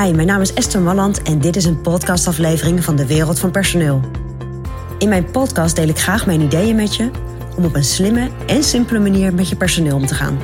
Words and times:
Mijn 0.00 0.26
naam 0.26 0.40
is 0.40 0.54
Esther 0.54 0.80
Malland 0.80 1.22
en 1.22 1.40
dit 1.40 1.56
is 1.56 1.64
een 1.64 1.80
podcastaflevering 1.80 2.84
van 2.84 2.96
de 2.96 3.06
Wereld 3.06 3.38
van 3.38 3.50
Personeel. 3.50 4.00
In 4.98 5.08
mijn 5.08 5.30
podcast 5.30 5.76
deel 5.76 5.88
ik 5.88 5.98
graag 5.98 6.26
mijn 6.26 6.40
ideeën 6.40 6.76
met 6.76 6.96
je 6.96 7.10
om 7.56 7.64
op 7.64 7.74
een 7.74 7.84
slimme 7.84 8.30
en 8.46 8.62
simpele 8.62 8.98
manier 8.98 9.34
met 9.34 9.48
je 9.48 9.56
personeel 9.56 9.96
om 9.96 10.06
te 10.06 10.14
gaan. 10.14 10.38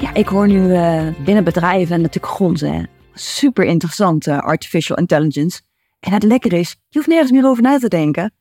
Ja, 0.00 0.14
ik 0.14 0.26
hoor 0.26 0.46
nu 0.46 0.68
uh, 0.68 1.06
binnen 1.24 1.44
bedrijven 1.44 2.00
natuurlijk 2.00 2.34
gonzen. 2.34 2.88
Super 3.14 3.64
interessant, 3.64 4.26
uh, 4.26 4.38
artificial 4.38 4.96
intelligence. 4.96 5.60
En 6.00 6.12
het 6.12 6.22
lekker 6.22 6.52
is, 6.52 6.70
je 6.88 6.98
hoeft 6.98 7.10
nergens 7.10 7.30
meer 7.30 7.46
over 7.46 7.62
na 7.62 7.78
te 7.78 7.88
denken. 7.88 8.34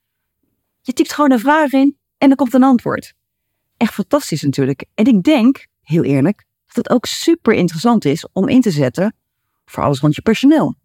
Je 0.82 0.94
typt 0.94 1.14
gewoon 1.14 1.32
een 1.32 1.40
vraag 1.40 1.72
in 1.72 1.98
en 2.18 2.30
er 2.30 2.36
komt 2.36 2.54
een 2.54 2.64
antwoord. 2.64 3.14
Echt 3.78 3.94
fantastisch 3.94 4.42
natuurlijk. 4.42 4.86
En 4.94 5.06
ik 5.06 5.24
denk, 5.24 5.68
heel 5.82 6.04
eerlijk, 6.04 6.46
dat 6.66 6.76
het 6.76 6.90
ook 6.90 7.06
super 7.06 7.54
interessant 7.54 8.06
is 8.06 8.28
om 8.32 8.48
in 8.48 8.62
te 8.62 8.72
zetten 8.72 9.16
voor 9.66 9.84
alles 9.84 10.00
rond 10.00 10.16
je 10.16 10.22
personeel. 10.22 10.76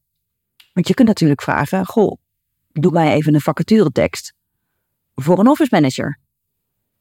Want 0.73 0.89
je 0.89 0.95
kunt 0.95 1.09
natuurlijk 1.09 1.43
vragen, 1.43 1.87
goh, 1.87 2.16
doe 2.73 2.93
mij 2.93 3.13
even 3.13 3.35
een 3.35 3.41
vacaturetekst 3.41 4.35
voor 5.15 5.39
een 5.39 5.49
office 5.49 5.75
manager. 5.75 6.19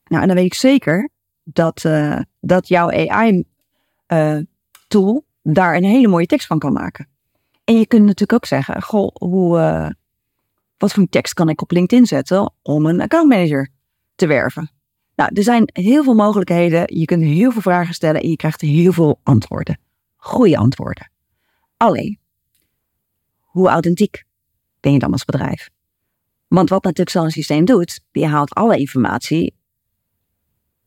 Nou, 0.04 0.22
en 0.22 0.28
dan 0.28 0.38
weet 0.38 0.46
ik 0.46 0.54
zeker 0.54 1.10
dat, 1.44 1.84
uh, 1.84 2.20
dat 2.40 2.68
jouw 2.68 2.90
AI-tool 2.92 3.46
uh, 5.44 5.54
daar 5.54 5.76
een 5.76 5.84
hele 5.84 6.08
mooie 6.08 6.26
tekst 6.26 6.48
van 6.48 6.60
kan 6.60 6.74
maken. 6.74 7.08
En 7.64 7.78
je 7.80 7.88
kunt 7.88 8.02
natuurlijk 8.02 8.34
ook 8.34 8.46
zeggen, 8.46 8.82
goh, 8.82 9.16
hoe, 9.16 9.58
uh, 9.58 9.90
wat 10.78 10.92
voor 10.92 11.04
een 11.04 11.10
tekst 11.10 11.34
kan 11.34 11.50
ik 11.50 11.62
op 11.62 11.72
LinkedIn 11.72 12.06
zetten 12.06 12.54
om 12.62 12.86
een 12.86 13.02
accountmanager 13.02 13.70
te 14.16 14.28
werven? 14.28 14.72
Nou, 15.20 15.32
er 15.34 15.44
zijn 15.44 15.70
heel 15.74 16.04
veel 16.04 16.14
mogelijkheden. 16.14 16.98
Je 16.98 17.06
kunt 17.06 17.24
heel 17.24 17.52
veel 17.52 17.62
vragen 17.62 17.94
stellen 17.94 18.22
en 18.22 18.30
je 18.30 18.36
krijgt 18.36 18.62
heel 18.62 18.92
veel 18.92 19.20
antwoorden. 19.24 19.80
Goede 20.16 20.58
antwoorden. 20.58 21.12
Alleen, 21.78 22.20
hoe 23.40 23.70
authentiek 23.70 24.24
ben 24.80 24.94
je 24.94 25.00
dan 25.00 25.12
als 25.12 25.26
bedrijf? 25.26 25.70
Want 26.48 26.70
wat 26.70 26.84
natuurlijk 26.84 27.10
zo'n 27.10 27.30
systeem 27.30 27.66
doet, 27.66 28.02
die 28.12 28.26
haalt 28.26 28.54
alle 28.54 28.78
informatie 28.78 29.56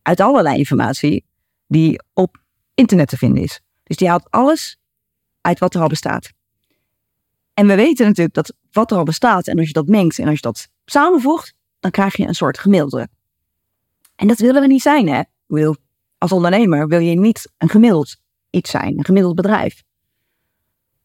uit 0.03 0.20
allerlei 0.20 0.58
informatie 0.58 1.25
die 1.66 2.03
op 2.12 2.42
internet 2.75 3.08
te 3.08 3.16
vinden 3.16 3.42
is. 3.42 3.60
Dus 3.83 3.97
die 3.97 4.08
haalt 4.08 4.30
alles 4.30 4.78
uit 5.41 5.58
wat 5.58 5.75
er 5.75 5.80
al 5.80 5.88
bestaat. 5.88 6.30
En 7.55 7.66
we 7.66 7.75
weten 7.75 8.06
natuurlijk 8.06 8.34
dat 8.34 8.55
wat 8.70 8.91
er 8.91 8.97
al 8.97 9.05
bestaat 9.05 9.47
en 9.47 9.58
als 9.58 9.66
je 9.66 9.72
dat 9.72 9.86
mengt 9.86 10.19
en 10.19 10.27
als 10.27 10.34
je 10.34 10.42
dat 10.42 10.69
samenvoegt, 10.84 11.55
dan 11.80 11.91
krijg 11.91 12.16
je 12.16 12.27
een 12.27 12.34
soort 12.34 12.58
gemiddelde. 12.58 13.08
En 14.23 14.28
dat 14.28 14.39
willen 14.39 14.61
we 14.61 14.67
niet 14.67 14.83
zijn, 14.83 15.09
hè? 15.09 15.23
Wil, 15.47 15.77
als 16.19 16.33
ondernemer 16.33 16.89
wil 16.89 16.98
je 16.98 17.19
niet 17.19 17.53
een 17.59 17.69
gemiddeld 17.69 18.17
iets 18.51 18.70
zijn, 18.70 18.98
een 18.98 19.05
gemiddeld 19.05 19.34
bedrijf. 19.34 19.83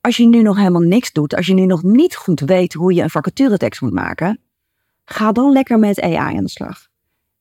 Als 0.02 0.18
je 0.18 0.28
nu 0.28 0.42
nog 0.42 0.58
helemaal 0.58 0.82
niks 0.82 1.12
doet, 1.12 1.36
als 1.36 1.46
je 1.46 1.54
nu 1.54 1.66
nog 1.66 1.84
niet 1.84 2.16
goed 2.16 2.40
weet 2.40 2.74
hoe 2.74 2.94
je 2.94 3.02
een 3.02 3.10
vacaturetekst 3.10 3.82
moet 3.82 3.94
maken, 3.94 4.40
ga 5.06 5.32
dan 5.32 5.52
lekker 5.52 5.80
met 5.80 6.02
AI 6.02 6.36
aan 6.36 6.44
de 6.44 6.50
slag. 6.50 6.88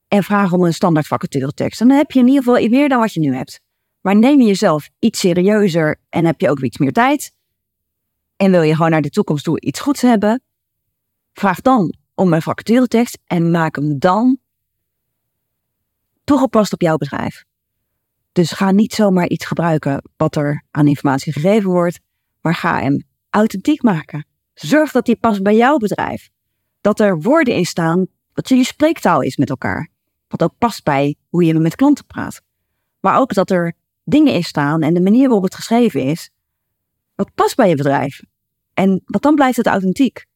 En 0.09 0.23
vraag 0.23 0.53
om 0.53 0.65
een 0.65 0.73
standaard 0.73 1.07
vacaturetekst. 1.07 1.81
En 1.81 1.89
dan 1.89 1.97
heb 1.97 2.11
je 2.11 2.19
in 2.19 2.27
ieder 2.27 2.43
geval 2.43 2.69
meer 2.69 2.89
dan 2.89 3.01
wat 3.01 3.13
je 3.13 3.21
nu 3.21 3.35
hebt. 3.35 3.61
Maar 4.01 4.17
neem 4.17 4.41
je 4.41 4.47
jezelf 4.47 4.89
iets 4.99 5.21
serieuzer 5.21 6.01
en 6.09 6.25
heb 6.25 6.41
je 6.41 6.51
ook 6.51 6.61
iets 6.61 6.79
meer 6.79 6.93
tijd. 6.93 7.33
En 8.37 8.51
wil 8.51 8.63
je 8.63 8.75
gewoon 8.75 8.91
naar 8.91 9.03
de 9.03 9.11
toekomst 9.11 9.45
toe 9.45 9.61
iets 9.61 9.81
goeds 9.81 10.03
hebben, 10.03 10.43
vraag 11.33 11.61
dan 11.61 11.95
om 12.15 12.33
een 12.33 12.43
vacaturetekst 12.43 13.19
en 13.27 13.51
maak 13.51 13.77
hem 13.77 13.99
dan 13.99 14.39
toegepast 16.27 16.73
op 16.73 16.81
jouw 16.81 16.97
bedrijf. 16.97 17.45
Dus 18.33 18.53
ga 18.53 18.71
niet 18.71 18.95
zomaar 18.95 19.29
iets 19.29 19.47
gebruiken 19.47 20.03
wat 20.17 20.37
er 20.37 20.65
aan 20.71 20.87
informatie 20.87 21.33
gegeven 21.33 21.71
wordt, 21.71 22.01
maar 22.41 22.55
ga 22.55 22.81
hem 22.81 23.05
authentiek 23.31 23.83
maken. 23.83 24.27
Zorg 24.55 24.93
dat 24.93 25.07
die 25.07 25.17
past 25.17 25.43
bij 25.43 25.57
jouw 25.57 25.77
bedrijf. 25.77 26.29
Dat 26.81 27.01
er 27.01 27.21
woorden 27.21 27.55
in 27.55 27.65
staan, 27.65 28.07
dat 28.33 28.49
je 28.49 28.65
spreektaal 28.65 29.21
is 29.21 29.37
met 29.37 29.51
elkaar. 29.51 29.91
Wat 30.29 30.43
ook 30.43 30.55
past 30.59 30.85
bij 30.85 31.17
hoe 31.29 31.45
je 31.45 31.55
met 31.55 31.75
klanten 31.75 32.07
praat. 32.07 32.41
Maar 33.01 33.19
ook 33.19 33.35
dat 33.35 33.51
er 33.51 33.73
dingen 34.05 34.33
in 34.33 34.45
staan 34.45 34.83
en 34.83 34.95
de 34.95 35.01
manier 35.01 35.25
waarop 35.25 35.45
het 35.45 35.55
geschreven 35.55 36.03
is, 36.03 36.31
wat 37.15 37.35
past 37.35 37.57
bij 37.57 37.69
je 37.69 37.77
bedrijf. 37.77 38.21
En 38.75 39.03
wat 39.05 39.23
dan 39.23 39.35
blijft 39.35 39.57
het 39.57 39.67
authentiek. 39.67 40.27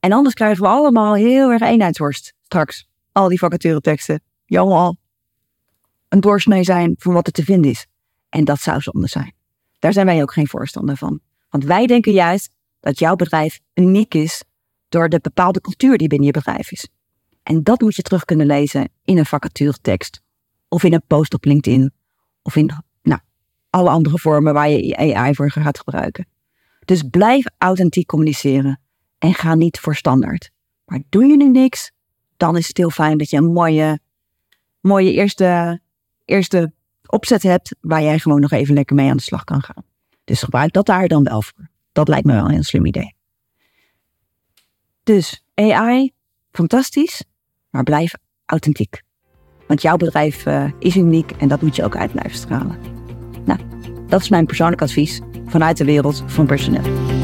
En 0.00 0.12
anders 0.12 0.34
krijgen 0.34 0.62
we 0.62 0.68
allemaal 0.68 1.14
heel 1.14 1.50
erg 1.50 1.62
eenheidsworst 1.62 2.34
straks. 2.42 2.88
Al 3.12 3.28
die 3.28 3.38
vacatureteksten. 3.38 4.22
Jammer 4.44 4.76
al 4.76 4.96
een 6.08 6.20
doorsnee 6.20 6.64
zijn 6.64 6.94
van 6.98 7.12
wat 7.12 7.26
er 7.26 7.32
te 7.32 7.44
vinden 7.44 7.70
is. 7.70 7.86
En 8.28 8.44
dat 8.44 8.60
zou 8.60 8.80
zonde 8.80 9.08
zijn. 9.08 9.34
Daar 9.78 9.92
zijn 9.92 10.06
wij 10.06 10.22
ook 10.22 10.32
geen 10.32 10.48
voorstander 10.48 10.96
van. 10.96 11.20
Want 11.50 11.64
wij 11.64 11.86
denken 11.86 12.12
juist 12.12 12.50
dat 12.80 12.98
jouw 12.98 13.16
bedrijf 13.16 13.60
uniek 13.74 14.14
is 14.14 14.44
door 14.88 15.08
de 15.08 15.18
bepaalde 15.20 15.60
cultuur 15.60 15.98
die 15.98 16.08
binnen 16.08 16.26
je 16.26 16.32
bedrijf 16.32 16.72
is. 16.72 16.88
En 17.42 17.62
dat 17.62 17.80
moet 17.80 17.96
je 17.96 18.02
terug 18.02 18.24
kunnen 18.24 18.46
lezen 18.46 18.88
in 19.04 19.18
een 19.18 19.26
vacaturetekst. 19.26 20.22
Of 20.68 20.82
in 20.82 20.92
een 20.92 21.02
post 21.06 21.34
op 21.34 21.44
LinkedIn. 21.44 21.92
Of 22.42 22.56
in 22.56 22.70
nou, 23.02 23.20
alle 23.70 23.90
andere 23.90 24.18
vormen 24.18 24.54
waar 24.54 24.70
je 24.70 25.14
AI 25.14 25.34
voor 25.34 25.50
gaat 25.50 25.78
gebruiken. 25.78 26.26
Dus 26.84 27.02
blijf 27.02 27.44
authentiek 27.58 28.06
communiceren. 28.06 28.80
En 29.18 29.34
ga 29.34 29.54
niet 29.54 29.80
voor 29.80 29.94
standaard. 29.94 30.50
Maar 30.84 31.02
doe 31.08 31.24
je 31.24 31.36
nu 31.36 31.50
niks, 31.50 31.92
dan 32.36 32.56
is 32.56 32.68
het 32.68 32.76
heel 32.76 32.90
fijn 32.90 33.18
dat 33.18 33.30
je 33.30 33.36
een 33.36 33.52
mooie, 33.52 34.00
mooie 34.80 35.12
eerste 35.12 35.80
eerste 36.28 36.72
opzet 37.06 37.42
hebt 37.42 37.76
waar 37.80 38.02
jij 38.02 38.18
gewoon 38.18 38.40
nog 38.40 38.50
even 38.50 38.74
lekker 38.74 38.96
mee 38.96 39.10
aan 39.10 39.16
de 39.16 39.22
slag 39.22 39.44
kan 39.44 39.62
gaan. 39.62 39.84
Dus 40.24 40.42
gebruik 40.42 40.72
dat 40.72 40.86
daar 40.86 41.08
dan 41.08 41.22
wel 41.22 41.42
voor. 41.42 41.68
Dat 41.92 42.08
lijkt 42.08 42.26
me 42.26 42.32
wel 42.32 42.50
een 42.50 42.64
slim 42.64 42.86
idee. 42.86 43.14
Dus 45.02 45.44
AI, 45.54 46.12
fantastisch, 46.52 47.24
maar 47.70 47.82
blijf 47.82 48.12
authentiek. 48.46 49.02
Want 49.66 49.82
jouw 49.82 49.96
bedrijf 49.96 50.46
uh, 50.46 50.70
is 50.78 50.96
uniek 50.96 51.30
en 51.30 51.48
dat 51.48 51.62
moet 51.62 51.76
je 51.76 51.84
ook 51.84 51.96
uit 51.96 52.12
blijven 52.12 52.38
stralen. 52.38 52.78
Nou, 53.44 53.60
dat 54.06 54.20
is 54.20 54.28
mijn 54.28 54.46
persoonlijk 54.46 54.82
advies 54.82 55.20
vanuit 55.46 55.76
de 55.76 55.84
wereld 55.84 56.24
van 56.26 56.46
personeel. 56.46 57.16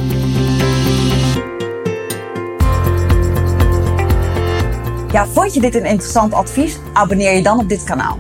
Ja, 5.13 5.27
vond 5.27 5.55
je 5.55 5.61
dit 5.61 5.75
een 5.75 5.85
interessant 5.85 6.33
advies? 6.33 6.79
Abonneer 6.93 7.33
je 7.37 7.43
dan 7.43 7.59
op 7.59 7.69
dit 7.69 7.85
kanaal. 7.85 8.19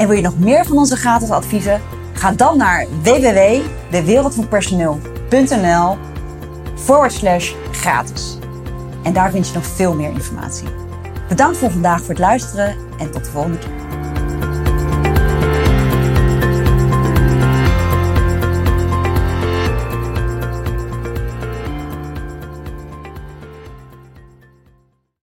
En 0.00 0.08
wil 0.08 0.16
je 0.16 0.22
nog 0.22 0.38
meer 0.38 0.64
van 0.64 0.78
onze 0.78 0.96
gratis 0.96 1.30
adviezen? 1.30 1.80
Ga 2.12 2.32
dan 2.32 2.56
naar 2.56 2.86
www.dewereldvanpersoneel.nl 3.02 5.96
forward 6.74 7.12
slash 7.12 7.52
gratis. 7.70 8.38
En 9.02 9.12
daar 9.12 9.30
vind 9.30 9.48
je 9.48 9.54
nog 9.54 9.66
veel 9.66 9.94
meer 9.94 10.10
informatie. 10.10 10.68
Bedankt 11.28 11.56
voor 11.56 11.70
vandaag 11.70 11.98
voor 11.98 12.08
het 12.08 12.18
luisteren 12.18 12.76
en 12.98 13.10
tot 13.10 13.24
de 13.24 13.30
volgende 13.30 13.58
keer. 13.58 13.99